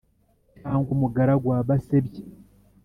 [0.59, 2.23] Cyangwa umugaragu wa Basebya